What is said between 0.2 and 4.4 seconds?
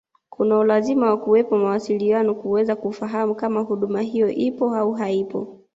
kuna ulazima wa kuwepo mawasiliano kuweza kufahamu kama huduma hiyo